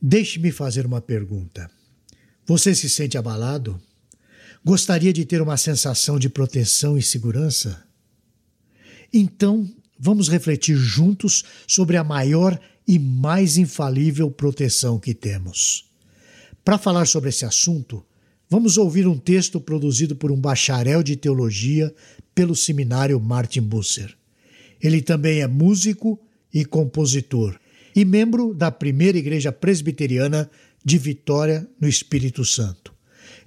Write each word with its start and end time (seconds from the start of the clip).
Deixe-me 0.00 0.52
fazer 0.52 0.84
uma 0.84 1.00
pergunta. 1.00 1.70
Você 2.44 2.74
se 2.74 2.88
sente 2.88 3.16
abalado? 3.16 3.80
Gostaria 4.64 5.12
de 5.12 5.24
ter 5.24 5.40
uma 5.40 5.56
sensação 5.56 6.18
de 6.18 6.28
proteção 6.28 6.98
e 6.98 7.02
segurança? 7.02 7.84
Então, 9.12 9.68
vamos 9.98 10.28
refletir 10.28 10.76
juntos 10.76 11.44
sobre 11.66 11.96
a 11.96 12.04
maior 12.04 12.60
e 12.86 12.98
mais 12.98 13.56
infalível 13.56 14.30
proteção 14.30 14.98
que 14.98 15.14
temos. 15.14 15.90
Para 16.64 16.78
falar 16.78 17.06
sobre 17.06 17.30
esse 17.30 17.44
assunto, 17.44 18.04
vamos 18.50 18.76
ouvir 18.76 19.06
um 19.06 19.18
texto 19.18 19.60
produzido 19.60 20.14
por 20.14 20.30
um 20.30 20.40
bacharel 20.40 21.02
de 21.02 21.16
teologia 21.16 21.94
pelo 22.34 22.54
seminário 22.54 23.18
Martin 23.18 23.62
Busser. 23.62 24.14
Ele 24.80 25.00
também 25.00 25.40
é 25.40 25.46
músico 25.46 26.20
e 26.52 26.64
compositor 26.64 27.58
e 27.96 28.04
membro 28.04 28.52
da 28.52 28.70
primeira 28.70 29.16
igreja 29.16 29.50
presbiteriana 29.50 30.50
de 30.84 30.98
Vitória, 30.98 31.66
no 31.80 31.88
Espírito 31.88 32.44
Santo. 32.44 32.94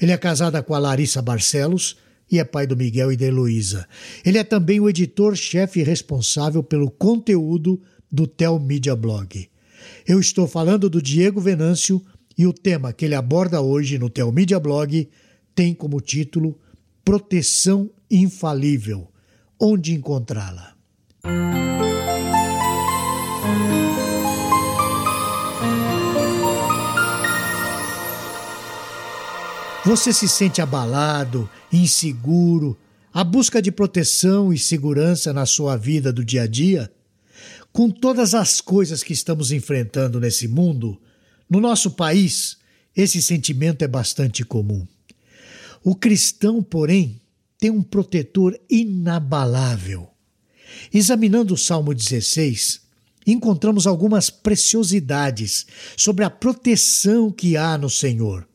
Ele 0.02 0.12
é 0.12 0.17
casado 0.17 0.62
com 0.63 0.73
a 0.73 0.80
Larissa 0.80 1.21
Barcelos 1.21 1.98
e 2.31 2.40
é 2.40 2.44
pai 2.44 2.66
do 2.66 2.76
Miguel 2.76 3.12
e 3.12 3.17
da 3.17 3.27
Heloísa. 3.27 3.88
Ele 4.26 4.40
é 4.40 4.43
também 4.43 4.80
o 4.80 4.90
editor-chefe 4.90 5.84
responsável 5.84 6.63
pelo 6.63 6.90
conteúdo 6.90 7.80
do 8.12 8.26
Tel 8.26 8.59
Media 8.59 8.95
Blog. 8.95 9.48
Eu 10.07 10.20
estou 10.20 10.48
falando 10.48 10.90
do 10.90 11.02
Diego 11.02 11.40
Venâncio 11.40 12.04
e 12.35 12.48
o 12.48 12.54
tema 12.54 12.91
que 12.91 13.05
ele 13.05 13.16
aborda 13.16 13.62
hoje 13.62 13.99
no 13.99 14.09
Tel 14.09 14.31
Media 14.31 14.59
Blog 14.59 15.07
tem 15.54 15.73
como 15.73 16.02
título 16.02 16.57
Proteção 17.05 17.90
Infalível. 18.09 19.07
Onde 19.59 19.93
encontrá-la? 19.93 20.73
Você 29.85 30.12
se 30.12 30.27
sente 30.27 30.62
abalado, 30.62 31.49
inseguro, 31.71 32.77
a 33.13 33.23
busca 33.23 33.62
de 33.62 33.71
proteção 33.71 34.51
e 34.51 34.59
segurança 34.59 35.31
na 35.31 35.45
sua 35.45 35.77
vida 35.77 36.12
do 36.12 36.23
dia 36.23 36.43
a 36.43 36.48
dia? 36.48 36.91
Com 37.71 37.89
todas 37.89 38.34
as 38.34 38.59
coisas 38.59 39.01
que 39.01 39.13
estamos 39.13 39.54
enfrentando 39.54 40.20
nesse 40.20 40.49
mundo, 40.49 40.99
no 41.49 41.62
nosso 41.62 41.91
país, 41.91 42.57
esse 42.93 43.21
sentimento 43.21 43.81
é 43.81 43.87
bastante 43.87 44.43
comum. 44.43 44.85
O 45.82 45.95
cristão, 45.95 46.61
porém, 46.61 47.21
tem 47.57 47.71
um 47.71 47.82
protetor 47.82 48.59
inabalável. 48.70 50.09
Examinando 50.93 51.54
o 51.54 51.57
Salmo 51.57 51.93
16, 51.93 52.82
encontramos 53.26 53.87
algumas 53.87 54.29
preciosidades 54.29 55.65
sobre 55.95 56.26
a 56.26 56.29
proteção 56.29 57.32
que 57.32 57.55
há 57.55 57.77
no 57.77 57.89
Senhor. 57.89 58.48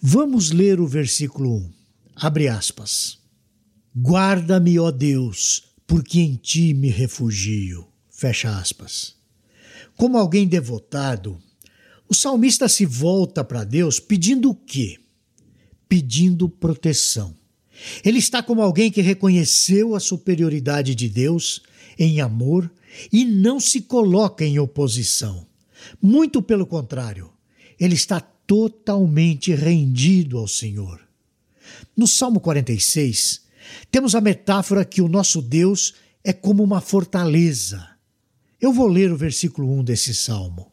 Vamos 0.00 0.50
ler 0.50 0.80
o 0.80 0.86
versículo 0.86 1.56
1. 1.56 1.72
Abre 2.16 2.48
aspas. 2.48 3.18
Guarda-me, 3.96 4.78
ó 4.78 4.90
Deus, 4.90 5.64
porque 5.86 6.20
em 6.20 6.34
ti 6.34 6.74
me 6.74 6.88
refugio. 6.88 7.86
Fecha 8.10 8.56
aspas. 8.56 9.14
Como 9.96 10.18
alguém 10.18 10.46
devotado, 10.46 11.38
o 12.08 12.14
salmista 12.14 12.68
se 12.68 12.84
volta 12.84 13.44
para 13.44 13.64
Deus 13.64 14.00
pedindo 14.00 14.50
o 14.50 14.54
quê? 14.54 14.98
Pedindo 15.88 16.48
proteção. 16.48 17.36
Ele 18.04 18.18
está 18.18 18.42
como 18.42 18.62
alguém 18.62 18.90
que 18.90 19.00
reconheceu 19.00 19.94
a 19.94 20.00
superioridade 20.00 20.94
de 20.94 21.08
Deus 21.08 21.62
em 21.98 22.20
amor 22.20 22.70
e 23.12 23.24
não 23.24 23.58
se 23.58 23.80
coloca 23.80 24.44
em 24.44 24.58
oposição. 24.58 25.46
Muito 26.00 26.40
pelo 26.40 26.66
contrário, 26.66 27.30
ele 27.78 27.94
está 27.94 28.20
totalmente 28.46 29.54
rendido 29.54 30.38
ao 30.38 30.48
Senhor. 30.48 31.00
No 31.96 32.06
Salmo 32.06 32.40
46, 32.40 33.42
temos 33.90 34.14
a 34.14 34.20
metáfora 34.20 34.84
que 34.84 35.00
o 35.00 35.08
nosso 35.08 35.40
Deus 35.40 35.94
é 36.22 36.32
como 36.32 36.62
uma 36.62 36.80
fortaleza. 36.80 37.88
Eu 38.60 38.72
vou 38.72 38.86
ler 38.86 39.12
o 39.12 39.16
versículo 39.16 39.70
1 39.78 39.84
desse 39.84 40.14
salmo. 40.14 40.72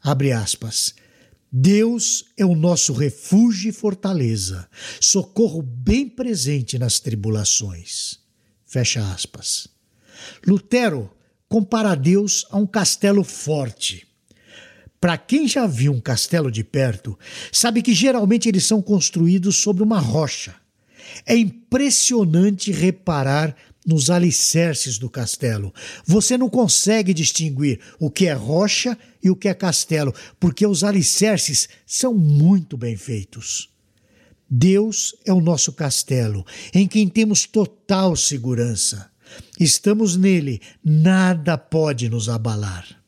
Abre 0.00 0.32
aspas. 0.32 0.94
Deus 1.50 2.26
é 2.36 2.44
o 2.44 2.54
nosso 2.54 2.92
refúgio 2.92 3.70
e 3.70 3.72
fortaleza, 3.72 4.68
socorro 5.00 5.62
bem 5.62 6.06
presente 6.06 6.78
nas 6.78 7.00
tribulações. 7.00 8.18
Fecha 8.66 9.00
aspas. 9.12 9.66
Lutero 10.46 11.10
compara 11.48 11.94
Deus 11.94 12.44
a 12.50 12.58
um 12.58 12.66
castelo 12.66 13.24
forte. 13.24 14.06
Para 15.00 15.16
quem 15.16 15.46
já 15.46 15.66
viu 15.66 15.92
um 15.92 16.00
castelo 16.00 16.50
de 16.50 16.64
perto, 16.64 17.18
sabe 17.52 17.82
que 17.82 17.94
geralmente 17.94 18.48
eles 18.48 18.66
são 18.66 18.82
construídos 18.82 19.56
sobre 19.56 19.82
uma 19.82 20.00
rocha. 20.00 20.54
É 21.24 21.36
impressionante 21.36 22.72
reparar 22.72 23.54
nos 23.86 24.10
alicerces 24.10 24.98
do 24.98 25.08
castelo. 25.08 25.72
Você 26.04 26.36
não 26.36 26.50
consegue 26.50 27.14
distinguir 27.14 27.80
o 27.98 28.10
que 28.10 28.26
é 28.26 28.34
rocha 28.34 28.98
e 29.22 29.30
o 29.30 29.36
que 29.36 29.48
é 29.48 29.54
castelo, 29.54 30.14
porque 30.38 30.66
os 30.66 30.84
alicerces 30.84 31.68
são 31.86 32.12
muito 32.12 32.76
bem 32.76 32.96
feitos. 32.96 33.70
Deus 34.50 35.14
é 35.24 35.32
o 35.32 35.40
nosso 35.40 35.72
castelo, 35.72 36.44
em 36.74 36.86
quem 36.86 37.08
temos 37.08 37.46
total 37.46 38.16
segurança. 38.16 39.10
Estamos 39.58 40.16
nele, 40.16 40.60
nada 40.84 41.56
pode 41.56 42.08
nos 42.08 42.28
abalar. 42.28 42.98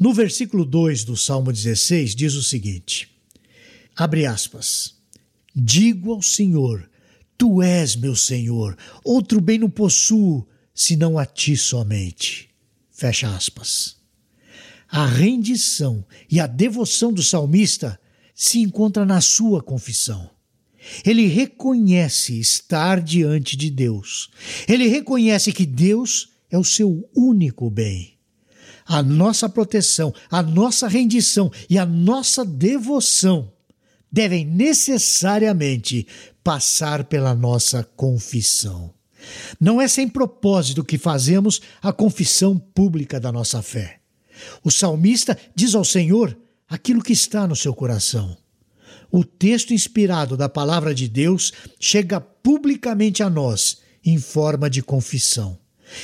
No 0.00 0.14
versículo 0.14 0.64
2 0.64 1.04
do 1.04 1.14
Salmo 1.14 1.52
16 1.52 2.14
diz 2.14 2.34
o 2.34 2.42
seguinte: 2.42 3.10
abre 3.94 4.24
aspas. 4.24 4.94
Digo 5.54 6.12
ao 6.12 6.22
Senhor, 6.22 6.88
Tu 7.36 7.60
és 7.60 7.96
meu 7.96 8.16
Senhor, 8.16 8.78
outro 9.04 9.42
bem 9.42 9.58
não 9.58 9.68
possuo, 9.68 10.48
senão 10.74 11.18
a 11.18 11.26
ti 11.26 11.54
somente. 11.54 12.48
Fecha 12.90 13.28
aspas. 13.28 13.96
A 14.88 15.04
rendição 15.04 16.02
e 16.30 16.40
a 16.40 16.46
devoção 16.46 17.12
do 17.12 17.22
salmista 17.22 18.00
se 18.34 18.58
encontra 18.58 19.04
na 19.04 19.20
sua 19.20 19.62
confissão. 19.62 20.30
Ele 21.04 21.26
reconhece 21.26 22.40
estar 22.40 23.02
diante 23.02 23.54
de 23.54 23.70
Deus. 23.70 24.30
Ele 24.66 24.88
reconhece 24.88 25.52
que 25.52 25.66
Deus 25.66 26.30
é 26.50 26.56
o 26.56 26.64
seu 26.64 27.06
único 27.14 27.68
bem. 27.68 28.19
A 28.90 29.04
nossa 29.04 29.48
proteção, 29.48 30.12
a 30.28 30.42
nossa 30.42 30.88
rendição 30.88 31.48
e 31.68 31.78
a 31.78 31.86
nossa 31.86 32.44
devoção 32.44 33.52
devem 34.10 34.44
necessariamente 34.44 36.08
passar 36.42 37.04
pela 37.04 37.32
nossa 37.32 37.84
confissão. 37.84 38.92
Não 39.60 39.80
é 39.80 39.86
sem 39.86 40.08
propósito 40.08 40.82
que 40.82 40.98
fazemos 40.98 41.60
a 41.80 41.92
confissão 41.92 42.58
pública 42.58 43.20
da 43.20 43.30
nossa 43.30 43.62
fé. 43.62 44.00
O 44.64 44.72
salmista 44.72 45.38
diz 45.54 45.76
ao 45.76 45.84
Senhor 45.84 46.36
aquilo 46.68 47.00
que 47.00 47.12
está 47.12 47.46
no 47.46 47.54
seu 47.54 47.72
coração. 47.72 48.36
O 49.08 49.24
texto 49.24 49.72
inspirado 49.72 50.36
da 50.36 50.48
palavra 50.48 50.92
de 50.92 51.06
Deus 51.06 51.52
chega 51.78 52.20
publicamente 52.20 53.22
a 53.22 53.30
nós 53.30 53.82
em 54.04 54.18
forma 54.18 54.68
de 54.68 54.82
confissão. 54.82 55.56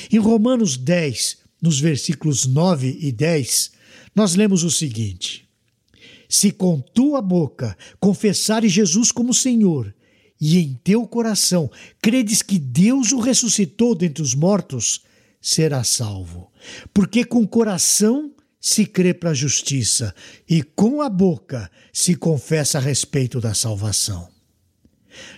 Em 0.08 0.18
Romanos 0.18 0.76
10, 0.76 1.45
nos 1.60 1.80
versículos 1.80 2.46
9 2.46 2.98
e 3.00 3.12
10, 3.12 3.72
nós 4.14 4.34
lemos 4.34 4.62
o 4.64 4.70
seguinte: 4.70 5.48
se 6.28 6.50
com 6.50 6.80
tua 6.80 7.20
boca 7.20 7.76
confessares 8.00 8.72
Jesus 8.72 9.12
como 9.12 9.32
Senhor 9.34 9.94
e 10.40 10.58
em 10.58 10.74
teu 10.84 11.06
coração 11.06 11.70
credes 12.00 12.42
que 12.42 12.58
Deus 12.58 13.12
o 13.12 13.20
ressuscitou 13.20 13.94
dentre 13.94 14.22
os 14.22 14.34
mortos, 14.34 15.02
serás 15.40 15.88
salvo. 15.88 16.50
Porque 16.92 17.24
com 17.24 17.42
o 17.42 17.48
coração 17.48 18.32
se 18.60 18.84
crê 18.84 19.14
para 19.14 19.30
a 19.30 19.34
justiça 19.34 20.14
e 20.48 20.62
com 20.62 21.00
a 21.00 21.08
boca 21.08 21.70
se 21.92 22.14
confessa 22.14 22.78
a 22.78 22.80
respeito 22.80 23.40
da 23.40 23.54
salvação. 23.54 24.28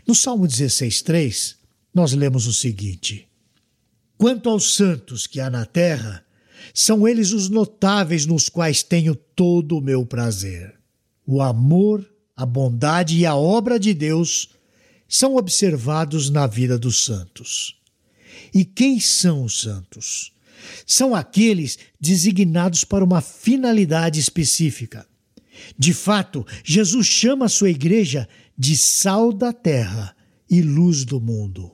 No 0.06 0.14
Salmo 0.14 0.46
16,3, 0.46 1.56
nós 1.94 2.12
lemos 2.12 2.46
o 2.46 2.52
seguinte: 2.52 3.27
Quanto 4.18 4.50
aos 4.50 4.74
santos 4.74 5.26
que 5.26 5.40
há 5.40 5.48
na 5.48 5.64
terra, 5.64 6.24
são 6.74 7.08
eles 7.08 7.32
os 7.32 7.48
notáveis 7.48 8.26
nos 8.26 8.50
quais 8.50 8.82
tenho 8.82 9.14
todo 9.14 9.78
o 9.78 9.80
meu 9.80 10.04
prazer 10.04 10.78
o 11.30 11.42
amor, 11.42 12.10
a 12.34 12.46
bondade 12.46 13.18
e 13.18 13.26
a 13.26 13.36
obra 13.36 13.78
de 13.78 13.92
Deus 13.92 14.48
são 15.06 15.36
observados 15.36 16.30
na 16.30 16.46
vida 16.46 16.78
dos 16.78 17.04
santos. 17.04 17.76
E 18.54 18.64
quem 18.64 18.98
são 18.98 19.44
os 19.44 19.60
santos? 19.60 20.32
São 20.86 21.14
aqueles 21.14 21.78
designados 22.00 22.82
para 22.82 23.04
uma 23.04 23.20
finalidade 23.20 24.18
específica. 24.18 25.06
De 25.78 25.92
fato, 25.92 26.46
Jesus 26.64 27.06
chama 27.06 27.44
a 27.44 27.50
sua 27.50 27.68
igreja 27.68 28.26
de 28.56 28.74
sal 28.74 29.30
da 29.30 29.52
terra 29.52 30.16
e 30.48 30.62
luz 30.62 31.04
do 31.04 31.20
mundo. 31.20 31.70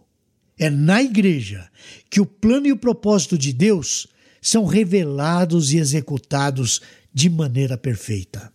É 0.58 0.70
na 0.70 1.02
igreja 1.02 1.68
que 2.08 2.20
o 2.20 2.26
plano 2.26 2.66
e 2.66 2.72
o 2.72 2.76
propósito 2.76 3.36
de 3.36 3.52
Deus 3.52 4.06
são 4.40 4.64
revelados 4.64 5.72
e 5.72 5.78
executados 5.78 6.80
de 7.12 7.28
maneira 7.28 7.76
perfeita. 7.76 8.52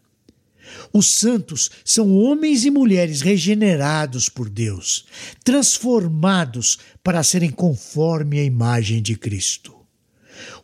Os 0.94 1.16
santos 1.16 1.70
são 1.84 2.16
homens 2.16 2.64
e 2.64 2.70
mulheres 2.70 3.22
regenerados 3.22 4.30
por 4.30 4.50
Deus, 4.50 5.06
transformados 5.44 6.78
para 7.04 7.24
serem 7.24 7.50
conforme 7.50 8.40
a 8.40 8.44
imagem 8.44 9.02
de 9.02 9.16
Cristo. 9.16 9.76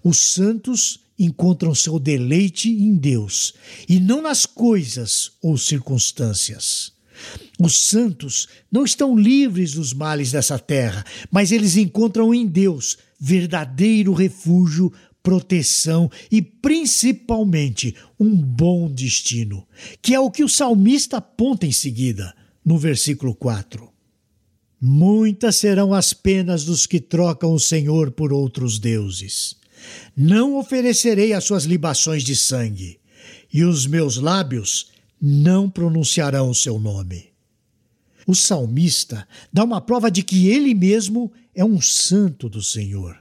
Os 0.04 0.18
santos 0.34 1.00
encontram 1.18 1.74
seu 1.74 1.98
deleite 1.98 2.70
em 2.70 2.96
Deus 2.96 3.54
e 3.88 4.00
não 4.00 4.22
nas 4.22 4.46
coisas 4.46 5.32
ou 5.42 5.58
circunstâncias. 5.58 6.95
Os 7.60 7.78
santos 7.78 8.48
não 8.72 8.84
estão 8.84 9.18
livres 9.18 9.74
dos 9.74 9.94
males 9.94 10.32
dessa 10.32 10.60
terra, 10.60 11.06
mas 11.32 11.52
eles 11.52 11.78
encontram 11.78 12.34
em 12.34 12.46
Deus 12.46 12.98
verdadeiro 13.20 14.14
refúgio, 14.14 14.92
proteção 15.24 16.12
e 16.30 16.42
principalmente 16.42 17.96
um 18.20 18.36
bom 18.36 18.92
destino, 18.92 19.68
que 20.02 20.14
é 20.14 20.20
o 20.20 20.30
que 20.30 20.44
o 20.44 20.50
salmista 20.50 21.18
aponta 21.18 21.66
em 21.66 21.72
seguida, 21.72 22.36
no 22.64 22.78
versículo 22.78 23.34
4. 23.34 23.90
Muitas 24.80 25.56
serão 25.56 25.94
as 25.94 26.14
penas 26.14 26.64
dos 26.64 26.86
que 26.86 27.00
trocam 27.00 27.54
o 27.54 27.60
Senhor 27.60 28.12
por 28.12 28.32
outros 28.32 28.78
deuses. 28.78 29.56
Não 30.16 30.58
oferecerei 30.58 31.34
as 31.34 31.44
suas 31.44 31.64
libações 31.64 32.24
de 32.24 32.36
sangue, 32.36 33.00
e 33.52 33.64
os 33.64 33.88
meus 33.88 34.18
lábios 34.18 34.92
não 35.28 35.68
pronunciarão 35.68 36.52
o 36.52 36.54
seu 36.54 36.78
nome. 36.78 37.30
O 38.28 38.36
salmista 38.36 39.28
dá 39.52 39.64
uma 39.64 39.82
prova 39.82 40.12
de 40.12 40.22
que 40.22 40.50
ele 40.50 40.76
mesmo 40.76 41.34
é 41.56 41.66
um 41.66 41.82
santo 41.82 42.48
do 42.48 42.62
Senhor. 42.62 43.18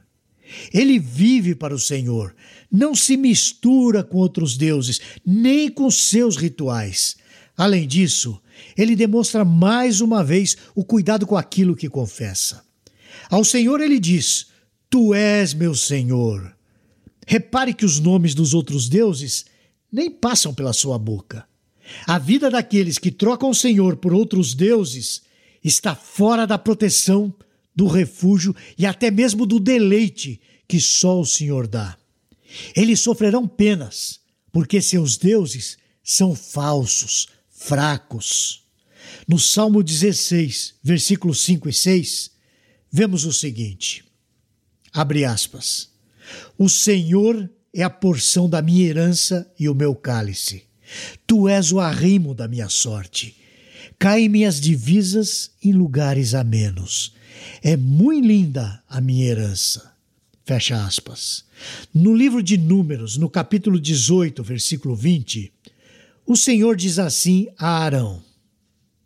Ele 0.70 0.98
vive 0.98 1.54
para 1.54 1.74
o 1.74 1.78
Senhor, 1.78 2.36
não 2.70 2.94
se 2.94 3.16
mistura 3.16 4.04
com 4.04 4.18
outros 4.18 4.54
deuses, 4.58 5.00
nem 5.24 5.70
com 5.70 5.90
seus 5.90 6.36
rituais. 6.36 7.16
Além 7.56 7.88
disso, 7.88 8.38
ele 8.76 8.94
demonstra 8.94 9.42
mais 9.42 10.02
uma 10.02 10.22
vez 10.22 10.58
o 10.74 10.84
cuidado 10.84 11.26
com 11.26 11.38
aquilo 11.38 11.74
que 11.74 11.88
confessa. 11.88 12.62
Ao 13.30 13.42
Senhor 13.42 13.80
ele 13.80 13.98
diz: 13.98 14.48
Tu 14.90 15.14
és 15.14 15.54
meu 15.54 15.74
Senhor. 15.74 16.54
Repare 17.26 17.72
que 17.72 17.86
os 17.86 17.98
nomes 17.98 18.34
dos 18.34 18.52
outros 18.52 18.90
deuses 18.90 19.46
nem 19.90 20.10
passam 20.10 20.52
pela 20.52 20.74
sua 20.74 20.98
boca. 20.98 21.46
A 22.06 22.18
vida 22.18 22.50
daqueles 22.50 22.98
que 22.98 23.10
trocam 23.10 23.50
o 23.50 23.54
Senhor 23.54 23.96
por 23.96 24.12
outros 24.12 24.54
deuses 24.54 25.22
está 25.62 25.94
fora 25.94 26.46
da 26.46 26.58
proteção, 26.58 27.34
do 27.74 27.86
refúgio 27.86 28.54
e 28.78 28.86
até 28.86 29.10
mesmo 29.10 29.44
do 29.44 29.58
deleite 29.58 30.40
que 30.68 30.80
só 30.80 31.20
o 31.20 31.26
Senhor 31.26 31.66
dá. 31.66 31.96
Eles 32.74 33.00
sofrerão 33.00 33.48
penas, 33.48 34.20
porque 34.52 34.80
seus 34.80 35.16
deuses 35.16 35.76
são 36.02 36.34
falsos, 36.34 37.28
fracos. 37.50 38.62
No 39.26 39.38
Salmo 39.38 39.82
16, 39.82 40.74
versículos 40.82 41.40
5 41.40 41.68
e 41.68 41.72
6, 41.72 42.30
vemos 42.90 43.24
o 43.24 43.32
seguinte: 43.32 44.04
abre 44.92 45.24
aspas. 45.24 45.88
O 46.56 46.68
Senhor 46.68 47.50
é 47.72 47.82
a 47.82 47.90
porção 47.90 48.48
da 48.48 48.62
minha 48.62 48.86
herança 48.86 49.52
e 49.58 49.68
o 49.68 49.74
meu 49.74 49.94
cálice. 49.94 50.64
Tu 51.26 51.48
és 51.48 51.72
o 51.72 51.80
arrimo 51.80 52.34
da 52.34 52.48
minha 52.48 52.68
sorte. 52.68 53.36
Caem 53.98 54.28
minhas 54.28 54.60
divisas 54.60 55.50
em 55.62 55.72
lugares 55.72 56.34
amenos. 56.34 57.14
É 57.62 57.76
muito 57.76 58.26
linda 58.26 58.82
a 58.88 59.00
minha 59.00 59.26
herança. 59.26 59.92
Fecha 60.44 60.84
aspas. 60.84 61.44
No 61.92 62.14
livro 62.14 62.42
de 62.42 62.58
Números, 62.58 63.16
no 63.16 63.30
capítulo 63.30 63.80
18, 63.80 64.42
versículo 64.42 64.94
20, 64.94 65.50
o 66.26 66.36
Senhor 66.36 66.76
diz 66.76 66.98
assim 66.98 67.48
a 67.58 67.82
Arão: 67.82 68.22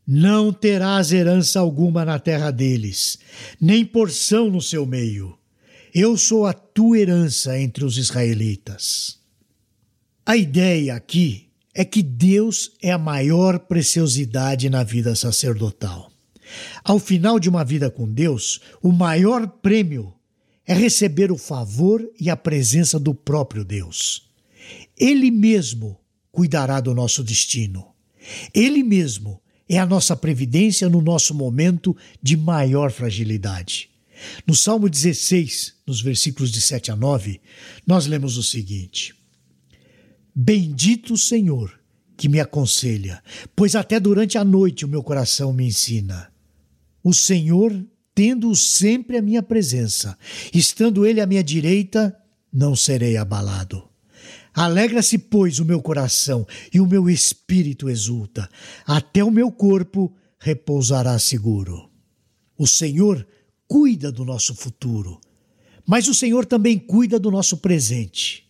Não 0.07 0.53
terás 0.53 1.13
herança 1.13 1.61
alguma 1.61 2.05
na 2.05 2.19
terra 2.19 2.51
deles, 2.51 3.19
nem 3.61 3.85
porção 3.85 4.51
no 4.51 4.61
seu 4.61 4.85
meio. 4.85 5.39
Eu 5.95 6.17
sou 6.17 6.45
a 6.45 6.53
tua 6.53 6.99
herança 6.99 7.59
entre 7.59 7.85
os 7.85 7.97
israelitas. 7.97 9.19
A 10.27 10.37
ideia 10.37 10.95
aqui 10.95 11.48
é 11.79 11.85
que 11.85 12.03
Deus 12.03 12.73
é 12.83 12.91
a 12.91 12.99
maior 12.99 13.57
preciosidade 13.57 14.69
na 14.69 14.83
vida 14.83 15.15
sacerdotal. 15.15 16.11
Ao 16.83 16.99
final 16.99 17.39
de 17.39 17.49
uma 17.49 17.65
vida 17.65 17.89
com 17.89 18.13
Deus, 18.13 18.61
o 18.83 18.91
maior 18.91 19.47
prêmio 19.47 20.13
é 20.67 20.75
receber 20.75 21.31
o 21.31 21.39
favor 21.39 22.05
e 22.19 22.29
a 22.29 22.37
presença 22.37 22.99
do 22.99 23.15
próprio 23.15 23.65
Deus. 23.65 24.29
Ele 24.99 25.31
mesmo 25.31 25.97
cuidará 26.33 26.81
do 26.81 26.93
nosso 26.93 27.23
destino. 27.23 27.87
Ele 28.53 28.83
mesmo 28.83 29.41
é 29.69 29.79
a 29.79 29.87
nossa 29.87 30.17
previdência 30.17 30.89
no 30.89 31.01
nosso 31.01 31.33
momento 31.33 31.97
de 32.21 32.37
maior 32.37 32.91
fragilidade. 32.91 33.89
No 34.45 34.57
Salmo 34.57 34.89
16, 34.89 35.75
nos 35.87 36.01
versículos 36.01 36.51
de 36.51 36.61
7 36.61 36.91
a 36.91 36.97
9, 36.97 37.41
nós 37.87 38.07
lemos 38.07 38.37
o 38.37 38.43
seguinte: 38.43 39.15
Bendito 40.41 41.15
o 41.15 41.19
Senhor 41.19 41.81
que 42.17 42.29
me 42.29 42.39
aconselha, 42.39 43.21
pois 43.57 43.75
até 43.75 43.99
durante 43.99 44.39
a 44.39 44.45
noite 44.45 44.85
o 44.85 44.89
meu 44.89 45.03
coração 45.03 45.53
me 45.53 45.67
ensina. 45.67 46.33
O 47.03 47.13
Senhor, 47.13 47.85
tendo 48.15 48.55
sempre 48.55 49.17
a 49.17 49.23
minha 49.23 49.43
presença, 49.43 50.17
estando 50.55 51.05
Ele 51.05 51.21
à 51.21 51.27
minha 51.27 51.43
direita, 51.43 52.17
não 52.53 52.77
serei 52.77 53.17
abalado. 53.17 53.83
Alegra-se, 54.55 55.19
pois, 55.19 55.59
o 55.59 55.65
meu 55.65 55.83
coração 55.83 56.47
e 56.73 56.81
o 56.81 56.87
meu 56.87 57.11
espírito 57.11 57.91
exulta, 57.91 58.49
até 58.87 59.25
o 59.25 59.33
meu 59.33 59.51
corpo 59.51 60.15
repousará 60.39 61.19
seguro. 61.19 61.91
O 62.57 62.65
Senhor 62.65 63.27
cuida 63.67 64.13
do 64.13 64.25
nosso 64.25 64.55
futuro, 64.55 65.21
mas 65.85 66.07
o 66.07 66.15
Senhor 66.15 66.47
também 66.47 66.79
cuida 66.79 67.19
do 67.19 67.29
nosso 67.29 67.57
presente. 67.57 68.48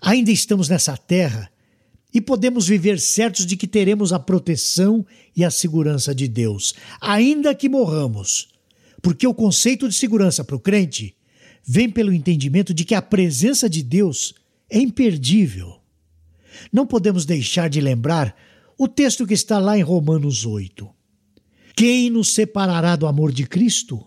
Ainda 0.00 0.30
estamos 0.30 0.68
nessa 0.68 0.96
terra 0.96 1.50
e 2.12 2.20
podemos 2.20 2.66
viver 2.66 2.98
certos 2.98 3.46
de 3.46 3.56
que 3.56 3.66
teremos 3.66 4.12
a 4.12 4.18
proteção 4.18 5.06
e 5.36 5.44
a 5.44 5.50
segurança 5.50 6.14
de 6.14 6.26
Deus, 6.26 6.74
ainda 7.00 7.54
que 7.54 7.68
morramos. 7.68 8.48
Porque 9.02 9.26
o 9.26 9.34
conceito 9.34 9.88
de 9.88 9.94
segurança 9.94 10.44
para 10.44 10.56
o 10.56 10.60
crente 10.60 11.14
vem 11.64 11.88
pelo 11.88 12.12
entendimento 12.12 12.74
de 12.74 12.84
que 12.84 12.94
a 12.94 13.02
presença 13.02 13.68
de 13.68 13.82
Deus 13.82 14.34
é 14.68 14.78
imperdível. 14.78 15.80
Não 16.72 16.86
podemos 16.86 17.24
deixar 17.24 17.68
de 17.68 17.80
lembrar 17.80 18.34
o 18.76 18.88
texto 18.88 19.26
que 19.26 19.34
está 19.34 19.58
lá 19.58 19.78
em 19.78 19.82
Romanos 19.82 20.44
8. 20.44 20.88
Quem 21.76 22.10
nos 22.10 22.34
separará 22.34 22.96
do 22.96 23.06
amor 23.06 23.32
de 23.32 23.46
Cristo? 23.46 24.04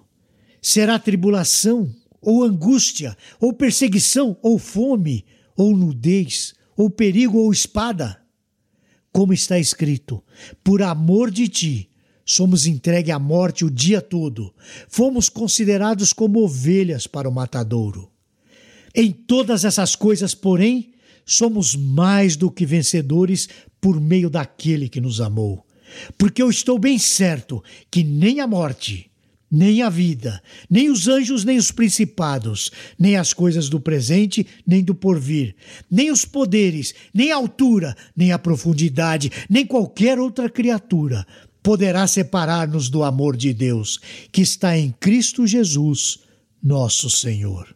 Será 0.61 0.99
tribulação, 0.99 1.93
ou 2.21 2.43
angústia, 2.43 3.17
ou 3.39 3.53
perseguição, 3.53 4.37
ou 4.41 4.57
fome, 4.57 5.25
ou 5.55 5.75
nudez, 5.75 6.53
ou 6.75 6.89
perigo 6.89 7.37
ou 7.37 7.51
espada. 7.51 8.21
Como 9.11 9.33
está 9.33 9.59
escrito: 9.59 10.23
por 10.63 10.81
amor 10.81 11.29
de 11.29 11.47
ti, 11.47 11.89
somos 12.25 12.65
entregues 12.65 13.13
à 13.13 13.19
morte 13.19 13.65
o 13.65 13.69
dia 13.69 14.01
todo, 14.01 14.53
fomos 14.87 15.29
considerados 15.29 16.13
como 16.13 16.43
ovelhas 16.43 17.07
para 17.07 17.29
o 17.29 17.31
matadouro. 17.31 18.11
Em 18.95 19.11
todas 19.11 19.65
essas 19.65 19.95
coisas, 19.95 20.35
porém, 20.35 20.93
somos 21.25 21.75
mais 21.75 22.35
do 22.35 22.51
que 22.51 22.65
vencedores 22.65 23.49
por 23.81 23.99
meio 23.99 24.29
daquele 24.29 24.87
que 24.87 25.01
nos 25.01 25.19
amou. 25.19 25.65
Porque 26.17 26.41
eu 26.41 26.49
estou 26.49 26.79
bem 26.79 26.97
certo 26.97 27.63
que 27.89 28.03
nem 28.03 28.39
a 28.39 28.47
morte, 28.47 29.11
nem 29.53 29.83
a 29.83 29.89
vida, 29.89 30.41
nem 30.67 30.89
os 30.89 31.07
anjos, 31.07 31.43
nem 31.43 31.59
os 31.59 31.69
principados, 31.69 32.71
nem 32.97 33.17
as 33.17 33.33
coisas 33.33 33.69
do 33.69 33.79
presente, 33.79 34.47
nem 34.65 34.83
do 34.83 34.95
porvir, 34.95 35.55
nem 35.91 36.09
os 36.09 36.25
poderes, 36.25 36.95
nem 37.13 37.31
a 37.31 37.35
altura, 37.35 37.95
nem 38.15 38.31
a 38.31 38.39
profundidade, 38.39 39.31
nem 39.47 39.63
qualquer 39.63 40.17
outra 40.17 40.49
criatura 40.49 41.23
poderá 41.61 42.07
separar-nos 42.07 42.89
do 42.89 43.03
amor 43.03 43.37
de 43.37 43.53
Deus, 43.53 43.99
que 44.31 44.41
está 44.41 44.75
em 44.75 44.91
Cristo 44.99 45.45
Jesus, 45.45 46.21
nosso 46.61 47.07
Senhor. 47.07 47.75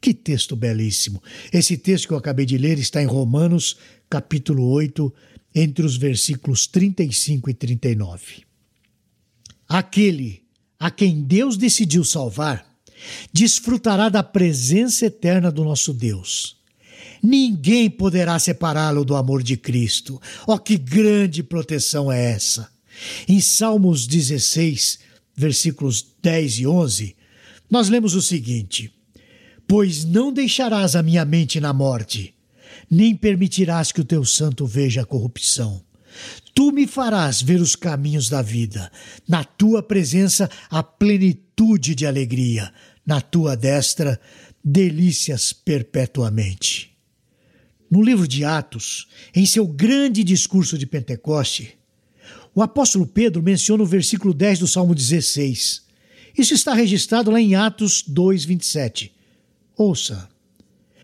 Que 0.00 0.14
texto 0.14 0.54
belíssimo! 0.54 1.20
Esse 1.52 1.76
texto 1.76 2.06
que 2.06 2.14
eu 2.14 2.18
acabei 2.18 2.46
de 2.46 2.56
ler 2.56 2.78
está 2.78 3.02
em 3.02 3.06
Romanos, 3.06 3.76
capítulo 4.08 4.70
8, 4.70 5.12
entre 5.52 5.84
os 5.84 5.96
versículos 5.96 6.68
35 6.68 7.50
e 7.50 7.54
39. 7.54 8.44
Aquele 9.68 10.47
a 10.78 10.90
quem 10.90 11.22
Deus 11.22 11.56
decidiu 11.56 12.04
salvar, 12.04 12.64
desfrutará 13.32 14.08
da 14.08 14.22
presença 14.22 15.06
eterna 15.06 15.50
do 15.50 15.64
nosso 15.64 15.92
Deus. 15.92 16.56
Ninguém 17.22 17.90
poderá 17.90 18.38
separá-lo 18.38 19.04
do 19.04 19.16
amor 19.16 19.42
de 19.42 19.56
Cristo. 19.56 20.20
Oh, 20.46 20.58
que 20.58 20.76
grande 20.76 21.42
proteção 21.42 22.10
é 22.12 22.32
essa! 22.32 22.70
Em 23.26 23.40
Salmos 23.40 24.06
16, 24.06 24.98
versículos 25.34 26.04
10 26.22 26.58
e 26.60 26.66
11, 26.66 27.16
nós 27.70 27.88
lemos 27.88 28.14
o 28.14 28.22
seguinte: 28.22 28.92
Pois 29.66 30.04
não 30.04 30.32
deixarás 30.32 30.96
a 30.96 31.02
minha 31.02 31.24
mente 31.24 31.60
na 31.60 31.72
morte, 31.72 32.34
nem 32.90 33.14
permitirás 33.14 33.92
que 33.92 34.00
o 34.00 34.04
teu 34.04 34.24
santo 34.24 34.66
veja 34.66 35.02
a 35.02 35.06
corrupção. 35.06 35.82
Tu 36.54 36.72
me 36.72 36.86
farás 36.86 37.40
ver 37.40 37.60
os 37.60 37.76
caminhos 37.76 38.28
da 38.28 38.42
vida. 38.42 38.90
Na 39.28 39.44
tua 39.44 39.82
presença, 39.82 40.50
a 40.70 40.82
plenitude 40.82 41.94
de 41.94 42.06
alegria. 42.06 42.72
Na 43.06 43.20
tua 43.20 43.56
destra, 43.56 44.20
delícias 44.62 45.52
perpetuamente. 45.52 46.96
No 47.90 48.02
livro 48.02 48.28
de 48.28 48.44
Atos, 48.44 49.08
em 49.34 49.46
seu 49.46 49.66
grande 49.66 50.22
discurso 50.22 50.76
de 50.76 50.86
Pentecoste, 50.86 51.78
o 52.54 52.62
apóstolo 52.62 53.06
Pedro 53.06 53.42
menciona 53.42 53.82
o 53.82 53.86
versículo 53.86 54.34
10 54.34 54.58
do 54.58 54.66
Salmo 54.66 54.94
16. 54.94 55.86
Isso 56.36 56.54
está 56.54 56.74
registrado 56.74 57.30
lá 57.30 57.40
em 57.40 57.54
Atos 57.54 58.02
2, 58.06 58.44
27. 58.44 59.12
Ouça: 59.76 60.28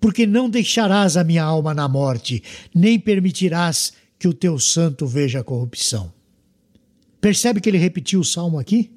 Porque 0.00 0.26
não 0.26 0.50
deixarás 0.50 1.16
a 1.16 1.24
minha 1.24 1.42
alma 1.42 1.72
na 1.72 1.88
morte, 1.88 2.42
nem 2.74 2.98
permitirás 2.98 3.92
que 4.18 4.28
o 4.28 4.34
teu 4.34 4.58
santo 4.58 5.06
veja 5.06 5.40
a 5.40 5.44
corrupção. 5.44 6.12
Percebe 7.20 7.60
que 7.60 7.68
ele 7.68 7.78
repetiu 7.78 8.20
o 8.20 8.24
salmo 8.24 8.58
aqui? 8.58 8.90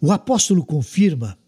O 0.00 0.12
apóstolo 0.12 0.64
confirma 0.64 1.38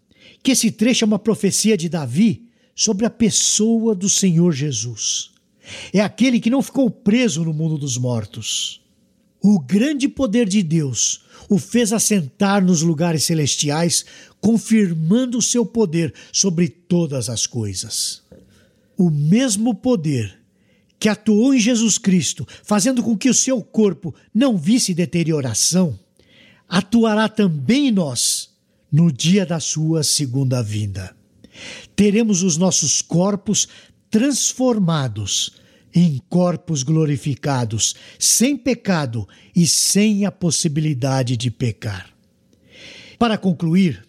que 0.43 0.53
esse 0.53 0.71
trecho 0.71 1.05
é 1.05 1.07
uma 1.07 1.19
profecia 1.19 1.77
de 1.77 1.89
Davi 1.89 2.47
sobre 2.75 3.05
a 3.05 3.11
pessoa 3.11 3.95
do 3.95 4.09
Senhor 4.09 4.53
Jesus. 4.53 5.31
É 5.93 6.01
aquele 6.01 6.41
que 6.41 6.51
não 6.51 6.63
ficou 6.63 6.91
preso 6.91 7.45
no 7.45 7.53
mundo 7.53 7.77
dos 7.77 7.99
mortos. 7.99 8.81
O 9.43 9.61
grande 9.61 10.09
poder 10.09 10.49
de 10.49 10.63
Deus 10.63 11.25
o 11.49 11.59
fez 11.59 11.93
assentar 11.93 12.65
nos 12.65 12.83
lugares 12.83 13.25
celestiais, 13.25 14.05
confirmando 14.41 15.39
o 15.39 15.43
seu 15.43 15.65
poder 15.65 16.13
sobre 16.33 16.69
todas 16.69 17.29
as 17.29 17.47
coisas. 17.47 18.23
O 18.97 19.11
mesmo 19.11 19.75
poder 19.75 20.38
que 20.99 21.09
atuou 21.09 21.55
em 21.55 21.61
Jesus 21.61 21.99
Cristo, 21.99 22.47
fazendo 22.65 23.03
com 23.03 23.17
que 23.17 23.31
o 23.31 23.35
seu 23.35 23.63
corpo 23.63 24.15
não 24.35 24.57
visse 24.57 24.95
deterioração, 24.95 25.99
atuará 26.69 27.29
também 27.29 27.89
em 27.89 27.93
nós 27.93 28.51
no 28.91 29.13
dia 29.13 29.47
da 29.47 29.61
sua 29.61 30.03
segunda 30.03 30.63
vinda. 30.63 31.17
Teremos 31.95 32.43
os 32.43 32.57
nossos 32.57 33.03
corpos 33.03 33.69
transformados 34.11 35.53
em 35.95 36.21
corpos 36.29 36.83
glorificados, 36.83 37.95
sem 38.19 38.57
pecado 38.57 39.27
e 39.55 39.67
sem 39.67 40.27
a 40.27 40.33
possibilidade 40.33 41.37
de 41.37 41.51
pecar. 41.51 42.11
Para 43.19 43.37
concluir, 43.37 44.07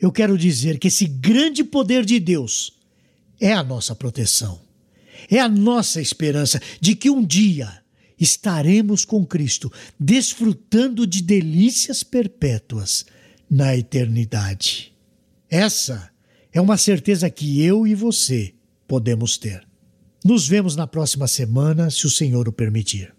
eu 0.00 0.10
quero 0.10 0.36
dizer 0.36 0.78
que 0.78 0.88
esse 0.88 1.06
grande 1.06 1.62
poder 1.62 2.04
de 2.04 2.18
Deus 2.18 2.72
é 3.40 3.52
a 3.52 3.62
nossa 3.62 3.94
proteção. 3.94 4.60
É 5.30 5.38
a 5.38 5.48
nossa 5.48 6.00
esperança 6.00 6.60
de 6.80 6.94
que 6.94 7.10
um 7.10 7.24
dia 7.24 7.82
estaremos 8.18 9.04
com 9.04 9.24
Cristo, 9.24 9.72
desfrutando 9.98 11.06
de 11.06 11.22
delícias 11.22 12.02
perpétuas 12.02 13.04
na 13.50 13.76
eternidade. 13.76 14.94
Essa 15.50 16.10
é 16.52 16.60
uma 16.60 16.76
certeza 16.76 17.28
que 17.28 17.62
eu 17.62 17.86
e 17.86 17.94
você 17.94 18.54
podemos 18.86 19.36
ter. 19.36 19.66
Nos 20.24 20.48
vemos 20.48 20.74
na 20.74 20.86
próxima 20.86 21.26
semana, 21.26 21.90
se 21.90 22.06
o 22.06 22.10
Senhor 22.10 22.48
o 22.48 22.52
permitir. 22.52 23.14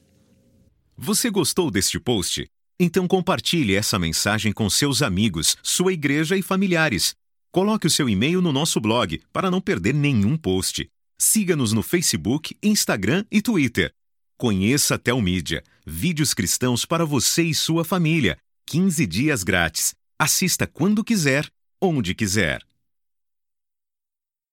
Você 0.97 1.29
gostou 1.29 1.69
deste 1.69 1.99
post? 1.99 2.47
Então 2.79 3.07
compartilhe 3.07 3.75
essa 3.75 3.99
mensagem 3.99 4.51
com 4.51 4.69
seus 4.69 5.01
amigos, 5.01 5.55
sua 5.61 5.93
igreja 5.93 6.35
e 6.35 6.41
familiares. 6.41 7.13
Coloque 7.51 7.87
o 7.87 7.89
seu 7.89 8.09
e-mail 8.09 8.41
no 8.41 8.51
nosso 8.51 8.81
blog 8.81 9.21
para 9.31 9.51
não 9.51 9.61
perder 9.61 9.93
nenhum 9.93 10.35
post. 10.35 10.89
Siga-nos 11.17 11.71
no 11.71 11.81
Facebook, 11.81 12.57
Instagram 12.61 13.25
e 13.31 13.41
Twitter. 13.41 13.93
Conheça 14.37 14.95
a 14.95 14.97
Telmídia, 14.97 15.63
vídeos 15.85 16.33
cristãos 16.33 16.85
para 16.85 17.05
você 17.05 17.43
e 17.43 17.55
sua 17.55 17.85
família. 17.85 18.37
15 18.67 19.05
dias 19.07 19.43
grátis. 19.43 19.93
Assista 20.19 20.67
quando 20.67 21.03
quiser, 21.05 21.49
onde 21.81 22.13
quiser. 22.13 22.61